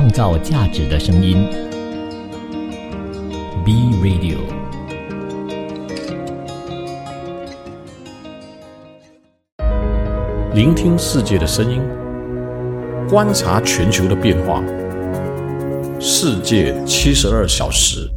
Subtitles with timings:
[0.00, 1.46] 创造价值的声音。
[3.62, 4.38] B Radio。
[10.54, 11.82] 聆听世界的声音，
[13.10, 14.64] 观察全球的变化。
[15.98, 18.09] 世界七十二小时。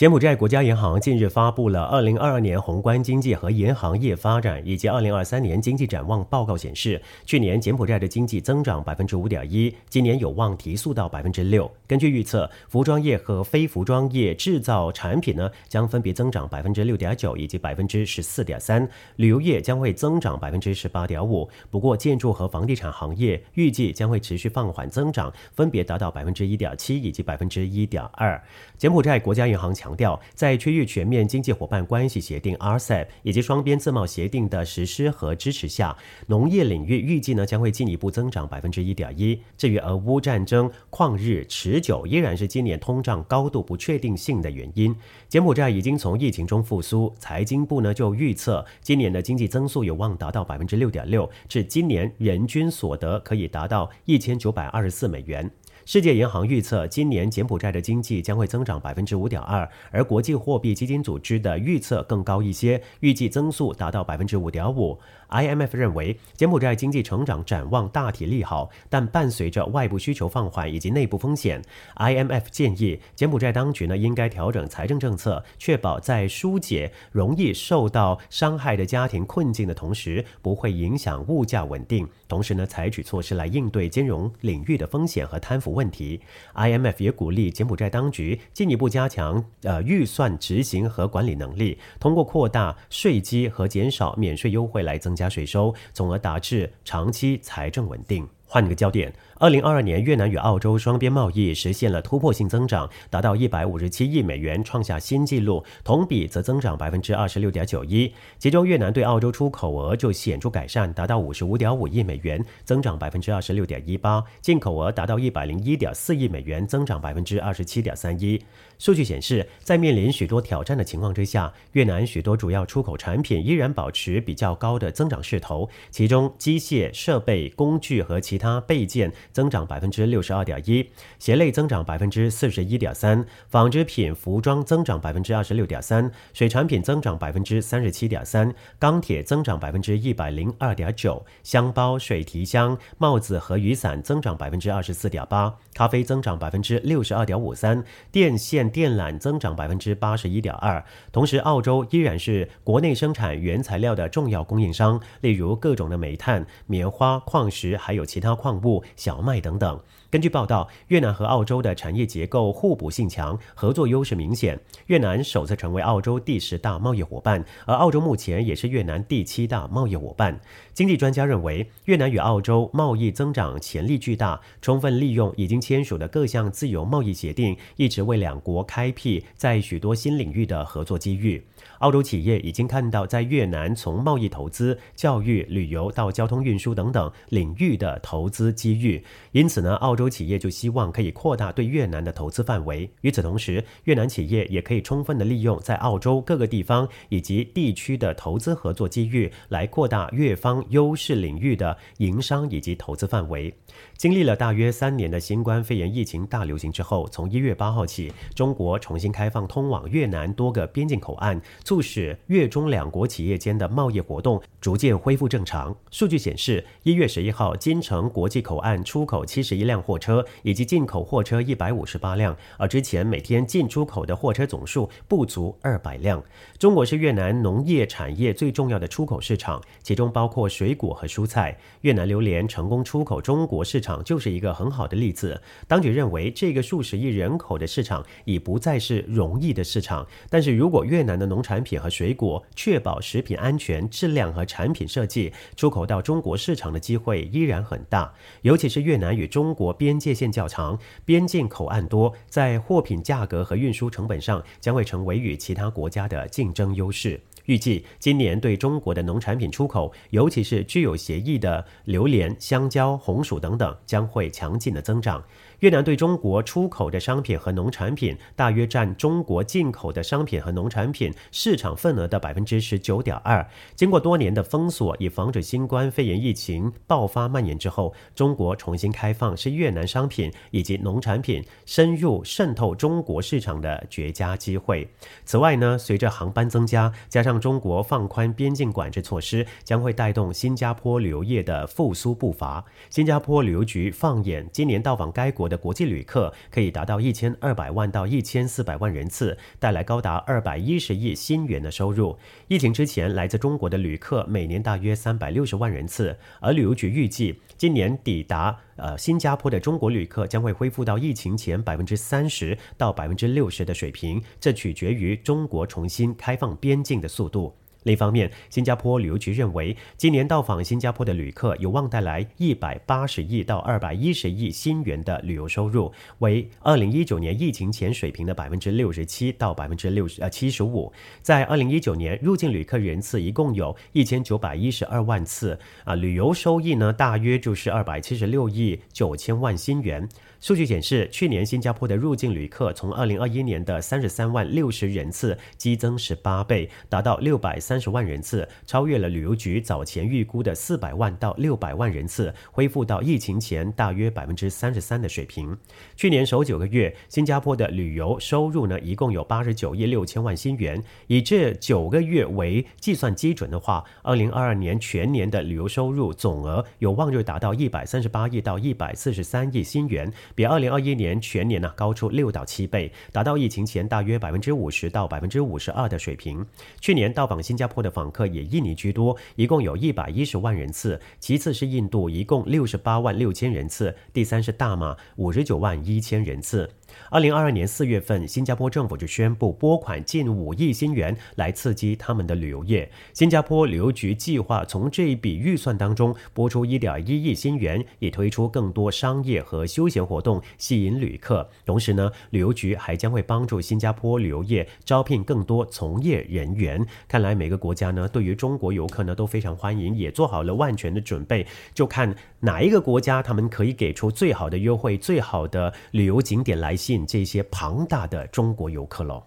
[0.00, 11.70] 柬埔寨国家银行近日发布了二零二二年宏观经济和银行业发展以及二零二三年经济展望报告，显示，去年柬埔寨的经济增长百分之五点一，今年有望提速到百分之六。
[11.86, 21.46] 根据预测，服装业和非服装业制造产品呢将分别增长百分之六点九以及百分之十四点三，旅游业将会增长百分之十八点五。
[21.70, 28.42] 不过，建筑和房地产行业预计将会持续放缓增长，分别达到百分之一点七以及百分之一点二。
[28.78, 29.89] 柬埔寨国家银行强。
[29.90, 35.96] 强调，在区域全面经济伙伴关系协定 （RCEP） 以及双边自贸协定的实施和支持下，
[36.28, 39.40] 农业领域预计呢将会进一步增长百分之一点一。
[39.56, 44.94] 至于俄乌战争旷日持久，依然是今年通胀高度不确定性的原因。
[45.28, 55.50] 柬埔寨已经从疫情中复苏，财经部呢就预测今年的经济增速有望达到百分之六点六，至今年人均所得可以达到一千九百二十四美元。
[55.92, 64.96] 世界银行预测，今年柬埔寨的经济将会增长百分之五点二，而国际货币基金组织的预测更高一些，预计增速达到百分之五点五。
[65.30, 71.60] IMF 认为，柬埔寨经济成长展望大体利好，但伴随着外部需求放缓以及内部风险。
[71.96, 82.08] IMF 建议，柬埔寨当局呢应该调整财政政策，确保在疏解容易受到伤害的家庭困境的同时，不会影响物价稳定。
[82.28, 86.20] 同时呢，采取措施来应对金融领域的风险和贪腐问问题。
[86.54, 95.10] IMF 也鼓励柬埔寨当局进一步加强呃预算执行和管理能力，通过扩大税基和减少免税优惠来增。
[95.20, 98.26] 加税收，从而达至长期财政稳定。
[98.46, 99.12] 换个焦点。
[99.40, 105.64] 二零二二年，越南与澳洲双边贸易实现了突破性增长，达到一百五十七亿美元，创下新纪录。
[105.82, 108.12] 同比则增长百分之二十六点九一。
[108.38, 118.38] 其中，越南对澳洲出口额就显著改善，达到五十五点五亿美元，增长百分之二十六点一八；进口额达到一百零一点四亿美元，增长百分之二十七点三一。
[118.78, 125.66] 数据显示，在面临许多挑战的情况之下，越南许多主要出口产品依然保持比较高的增长势头。
[125.90, 129.10] 其中，机械设备、工具和其他备件。
[129.32, 150.84] 增长百分之六十二点一，鞋类增长百分之四十一点三，纺织品、服装增长百分之二十六点三，水产品增长百分之三十七点三，钢铁增长百分之一百零二点九，箱包、水提箱、帽子和雨伞增长百分之二十四点八，咖啡增长百分之六十二点五三，电线电缆增长百分之八十一点二。
[151.12, 159.19] 同时，澳洲依然是国内生产原材料的重要供应商，例如各种的煤炭、棉花、矿石，还有其他矿物、小。
[159.20, 159.80] 麦等等。
[160.10, 164.58] 根据报道，越南和澳洲的产业结构互补性强，合作优势明显。
[164.86, 170.40] 越南首次成为澳洲第十大贸易伙伴，而澳洲目前也是越南第七大贸易伙伴。
[170.74, 181.46] 经济专家认为，越南与澳洲贸易增长潜力巨大，充分利用已经签署的各项自由贸易协定，一直为两国开辟在许多新领域的合作机遇。
[181.78, 192.90] 澳洲企业已经看到在越南从贸易投资、教育、旅游到交通运输等等领域的投资机遇，因此呢，澳洲企业就希望可以扩大对越南的投资范围。
[193.02, 203.54] 与此同时，越南企业也可以充分的利用在澳洲各个地方以及地区的投资合作机遇，来扩大越方优势领域的营商以及投资范围。
[203.98, 211.38] 经历了大约三年的新冠肺炎疫情大流行之后，从一月八号起，中国重新开放通往越南多个边境口岸。
[211.64, 215.76] 促使越中两国企业间的贸易活动逐渐恢复正常。
[215.90, 226.22] 数据显示，一月十一号，金城国际口岸出口七十一辆货车，以及进口货车一百五十八辆，而之前每天进出口的货车总数不足二百辆。
[226.60, 231.58] 中国是越南农业产业最重要的出口市场，其中包括水果和蔬菜。
[231.80, 235.42] 越南榴莲成功出口中国市场就是一个很好的例子。
[235.66, 248.14] 当局认为，这个数十亿人口的市场已不再是容易的市场，但是如果越南的农产品和水果确保食品安全、质量和产品设计，出口到中国市场的机会依然很大。
[248.42, 257.18] 尤其是越南与中国边界线较长，边境口岸多，在货品价格和运输成本上将会成为与其他国家的竞争优势。
[257.46, 265.24] 预计今年对中国的农产品出口，尤其是具有协议的榴莲、香蕉、红薯等等，将会强劲的增长。
[265.60, 273.46] 越南对中国出口的商品和农产品大约占中国进口的商品和农产品市场份额的百分之十九点二。
[273.74, 284.88] 经过多年的封锁，以防止新冠肺炎疫情爆发蔓延之后，中国重新开放是越南商品以及农产品深入渗透中国市场的绝佳机会。
[285.26, 292.64] 此外呢，随着航班增加，加上中国放宽边境管制措施，将会带动新加坡旅游业的复苏步伐。
[292.88, 302.16] 新加坡旅游局放眼今年到访该国的国际旅客可以达到一千二百万到一千四百万人次，带来高达二百一十亿新元的收入。
[302.48, 317.56] 疫情之前，来自中国的旅客每年大约三百六十万人次，而旅游局预计今年抵达呃新加坡的中国旅客将会恢复到疫情前百分之三十到百分之六十的水平，这取决于中国重新开放边境的速度。
[317.84, 330.92] 另一方面，新加坡旅游局认为，今年到访新加坡的旅客有望带来一百八十亿到二百一十亿新元的旅游收入，为二零一九年疫情前水平的百分之六十七到百分之六十呃七十五。
[331.22, 340.06] 在二零一九年，入境旅客人次一共有一千九百一十二万次，啊，旅游收益呢大约就是二百七十六亿九千万新元。
[340.40, 355.56] 数据显示，去年新加坡的入境旅客从二零二一年的三十三万六十人次激增十八倍，达到六百三十万人次，超越了旅游局早前预估的四百万到六百万人次，恢复到疫情前大约百分之三十三的水平。
[355.94, 360.82] 去年首九个月，新加坡的旅游收入呢，一共有八十九亿六千万新元。
[361.06, 370.12] 以这九个月为计算基准的话，二零二二年全年的旅游收入总额有望就达到一百三十八亿到一百四十三亿新元。
[370.34, 376.44] 比二零二一年全年呢高出六到七倍，达到疫情前大约百分之五十到百分之五十二的水平。
[376.80, 386.70] 去年到访新加坡的访客以印尼居多，一共有一百一十万人次，其次是印度，一共六十八万六千人次，第三是大马，五十九万一千人次。
[387.10, 392.90] 二零二二年四月份，新加坡政府就宣布拨款近五亿新元来刺激他们的旅游业。
[393.12, 401.48] 新加坡旅游局计划从这一笔预算当中拨出一点一亿新元，以推出更多商业和休闲活动，吸引旅客。
[401.64, 406.84] 同时呢，旅游局还将会帮助新加坡旅游业招聘更多从业人员。
[407.08, 411.44] 看来每个国家呢，对于中国游客呢都非常欢迎，也做好了万全的准备。
[411.74, 416.70] 就看哪一个国家他们可以给出最好的优惠、最好的旅游景点来。
[416.80, 419.22] 吸引这些庞大的中国游客喽！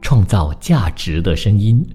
[0.00, 1.86] 创造价值的声音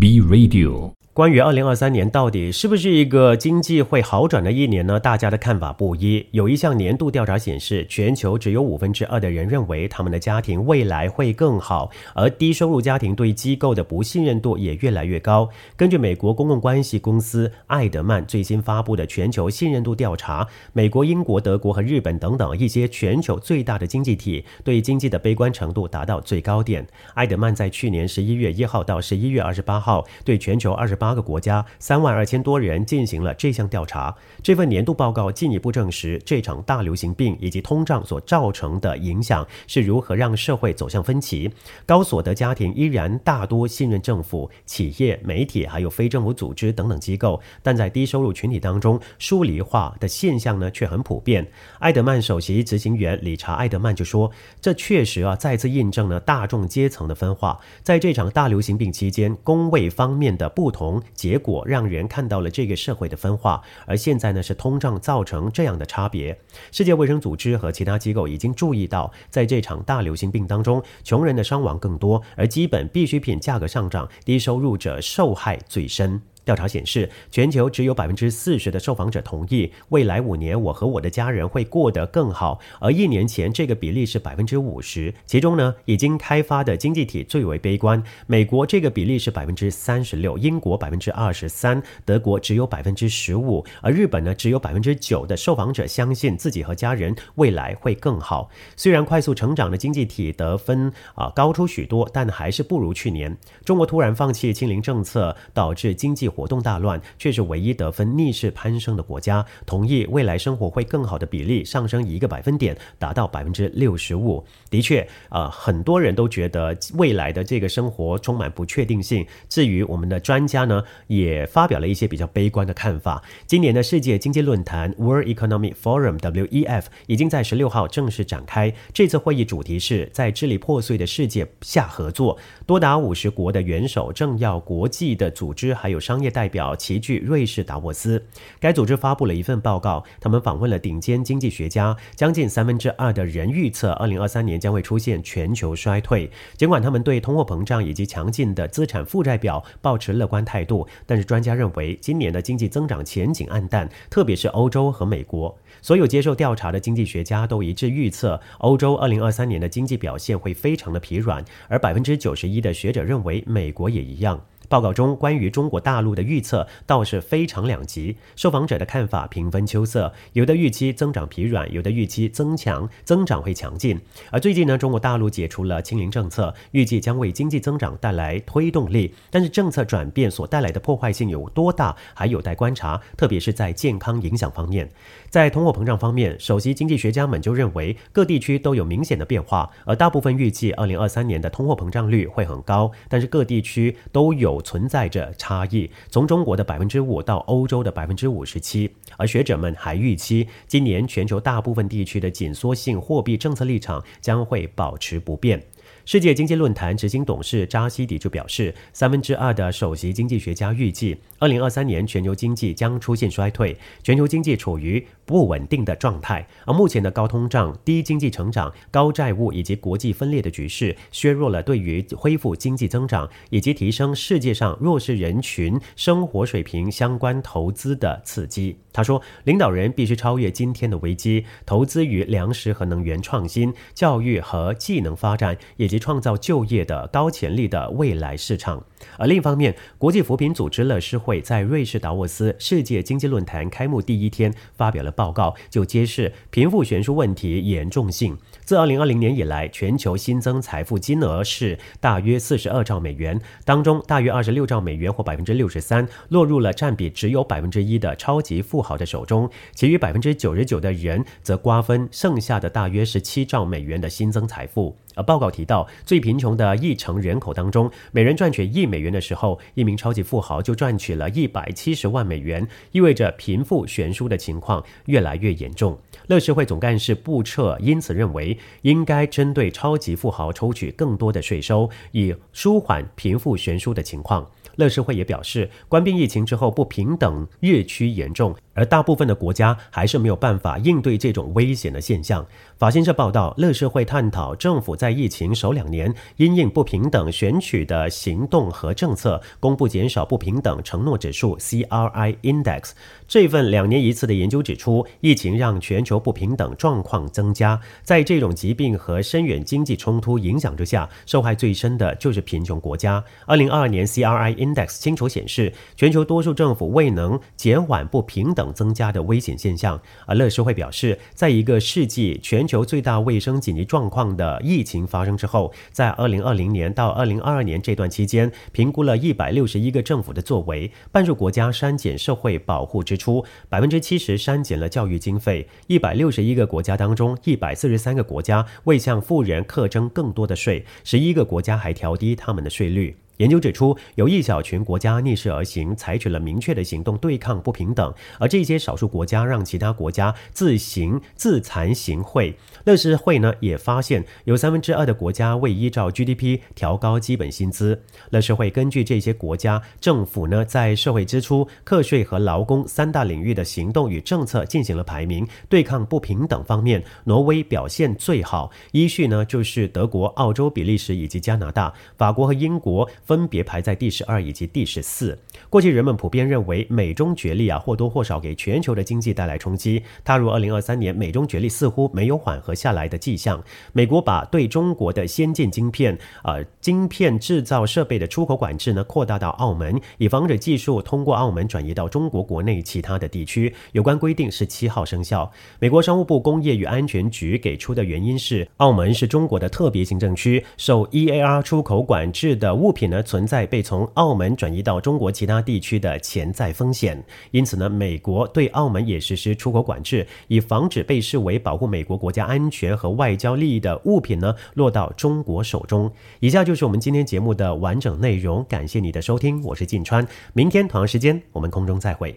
[0.00, 0.97] ，B Radio。
[1.18, 5.00] 关于二零二三年到底是不是一个经济会好转的一年呢？
[5.00, 6.24] 大家的看法不一。
[6.30, 15.50] 有一项年度调查显示，全球只有五分之二的人认为他们的家庭未来会更好，而低收入家庭对机构的不信任度也越来越高。
[15.76, 26.86] 根据美国公共关系公司艾德曼最新发布的全球信任度调查，美国、英国、德国和日本等等一些全球最大的经济体对经济的悲观程度达到最高点。
[27.14, 31.07] 艾德曼在去年十一月一号到十一月二十八号对全球二十八。
[31.08, 34.14] 八个国家三万二千多人进行了这项调查。
[34.42, 41.50] 这份年度报告进一步证实，这场大流行病以及通胀所造成的影响是如何让社会走向分歧。
[41.86, 51.50] 高所得家庭依然大多信任政府、企业、媒体，还有非政府组织等等机构，但在低收入群体当中，疏离化的现象呢却很普遍。
[51.78, 57.58] 艾德曼首席执行员理查·艾德曼就说：“这确实啊，再次印证了大众阶层的分化。
[57.82, 66.38] 在这场大流行病期间，工位方面的不同。”结果让人看到了这个社会的分化，而现在呢是通胀造成这样的差别。
[66.70, 76.20] 世界卫生组织和其他机构已经注意到，在这场大流行病当中，穷人的伤亡更多，而基本必需品价格上涨，低收入者受害最深。
[76.48, 85.12] 调查显示，全球只有百分之四十的受访者同意未来五年我和我的家人会过得更好，而一年前这个比例是百分之五十。
[85.26, 98.48] 其中呢，已经开发的经济体最为悲观，美国这个比例是百分之三十六，英国百分之二十三，德国只有百分之十五，而日本呢，只有百分之九的受访者相信自己和家人未来会更好。
[98.74, 103.36] 虽然快速成长的经济体得分啊高出许多，但还是不如去年。
[103.66, 106.37] 中国突然放弃清零政策，导致经济。
[106.38, 109.44] 活动大乱，却是唯一得分逆势攀升的国家。
[109.66, 114.44] 同意未来生活会更好的比例上升一个百分点，达到百分之六十五。
[114.70, 119.26] 的确，呃，很多人都觉得未来的这个生活充满不确定性。
[119.48, 123.20] 至于我们的专家呢，也发表了一些比较悲观的看法。
[123.46, 128.72] 今年的世界经济论坛 （World Economic Forum，WEF） 已经在十六号正式展开。
[128.92, 132.38] 这次会议主题是在支离破碎的世界下合作。
[132.64, 136.17] 多达五十国的元首、政要、国际的组织还有商。
[136.18, 138.20] 商业代表齐聚瑞士达沃斯。
[138.58, 146.28] 该组织发布了一份报告，他们访问了顶尖经济学家，将近三分之二的人预测二零二三年将会出现全球衰退。
[146.56, 155.56] 尽管他们对通货膨胀以及强劲的资产负债表保持乐观态度，但是专家认为今年的经济增长前景暗淡，特别是欧洲和美国。
[155.80, 164.44] 所有接受调查的经济学家都一致预测，欧洲二零二三年的经济表现会非常的疲软，而百分之九十一的学者认为美国也一样。
[164.68, 173.98] 报告中关于中国大陆的预测倒是非常两极，受访者的看法平分秋色，有的预期增长疲软，有的预期增强，增长会强劲。
[174.30, 184.90] 而最近呢，中国大陆解除了清零政策，预计将为经济增长带来推动力，但是政策转变所带来的破坏性有多大，还有待观察，特别是在健康影响方面。
[185.30, 194.57] 在通货膨胀方面，首席经济学家们就认为各地区都有明显的变化，而大部分预计二零二三年的通货膨胀率会很高，但是各地区都有。
[194.62, 205.62] 存在着差异，从中国的百分之五到欧洲的百分之五十七，而学者们还预期，今年全球大部分地区的紧缩性货币政策立场将会保持不变。
[206.08, 216.48] 世界经济论坛执行董事扎西迪就表示，三分之二的首席经济学家预计，二零二三年全球经济将出现衰退，全球经济处于不稳定的状态。
[216.64, 228.78] 而目前的高通胀、低经济成长、高债务以及国际分裂的局势，削弱了对于恢复经济增长以及提升世界上弱势人群生活水平相关投资的刺激。
[228.94, 238.82] 他说，领导人必须超越今天的危机，投资于粮食和能源创新、教育和技能发展，以及创造就业的高潜力的未来市场。
[239.16, 248.36] 而另一方面，国际扶贫组织乐施会在瑞士达沃斯世界经济论坛开幕第一天发表了报告，就揭示贫富悬殊问题严重性。
[248.64, 264.96] 自2020年以来，全球新增财富金额是大约42兆美元，当中大约26兆美元或63%落入了占比只有1%的超级富豪的手中，其余99%的人则瓜分剩下的大约是7兆美元的新增财富。
[265.18, 275.98] 而报告提到，最贫穷的一成人口当中，每人赚取一美元的时候，一名超级富豪就赚取了一百七十万美元，意味着贫富悬殊的情况越来越严重。
[276.28, 284.48] 乐视会总干事布彻因此认为，应该针对超级富豪抽取更多的税收，以舒缓贫富悬殊的情况。
[284.76, 288.54] 乐视会也表示，关闭疫情之后，不平等日趋严重。
[288.78, 292.46] 而大部分的国家还是没有办法应对这种危险的现象。
[292.76, 302.92] 法新社报道，乐视会探讨政府在疫情首两年因应不平等选取的行动和政策，公布减少不平等承诺指数 （CRI Index）。
[303.26, 307.80] 这份两年一次的研究指出，疫情让全球不平等状况增加。
[308.04, 313.24] 在这种疾病和深远经济冲突影响之下，受害最深的就是贫穷国家。
[313.44, 318.67] 二零二二年 CRI Index 清楚显示，全球多数政府未能减缓不平等。
[318.72, 335.68] 增加的危险现象，而乐视会表示，在一个世纪全球最大卫生紧急状况的疫情发生之后，在二零二零年到二零二二年这段期间，评估了一百六十一个政府的作为，半数国家删减社会保护支出，百分之七十删减了教育经费。
[335.86, 343.16] 一百六十一个国家当中，一百四十三个国家未向富人课征更多的税，十一个国家还调低他们的税率。
[343.38, 352.52] 研究指出，有一小群国家逆势而行，采取了明确的行动对抗不平等，而这些少数国家让其他国家自行自惭形秽。
[352.84, 358.00] 乐视会呢也发现，有三分之二的国家未依照 GDP 调高基本薪资。
[358.30, 373.08] 乐视会根据这些国家政府呢在社会支出、课税和劳工三大领域的行动与政策进行了排名，对抗不平等方面，挪威表现最好，依序呢就是德国、澳洲、比利时以及加拿大，法国和英国。
[373.24, 375.38] 分别排在第十二以及第十四。
[375.68, 380.02] 过去人们普遍认为美中角力啊或多或少给全球的经济带来冲击。
[380.24, 383.62] 踏入二零二三年，美中角力似乎没有缓和和下来的迹象。
[383.94, 393.74] 美国把对中国的先进晶片啊晶片制造设备的出口管制呢扩大到澳门，以防止技术通过澳门转移到中国国内其他的地区。
[393.92, 395.50] 有关规定是七号生效。
[395.78, 403.22] 美国商务部工业与安全局给出的原因是，澳门是中国的特别行政区，受 EAR 出口管制的物品呢。
[403.22, 416.10] 存在被从澳门转移到中国其他地区的潜在风险，因此呢，美国对澳门也实施出口管制，以防止被视为保护美国国家安安全和外交利益的物品呢落到中国手中。
[416.40, 422.36] 以下就是我们今天节目的完整内容，感谢你的收听，我是晋川，明天同样时间我们空中再会。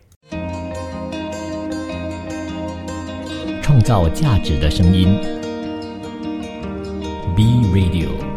[3.63, 5.17] 创造价值的声音
[7.35, 8.30] ，B Radio。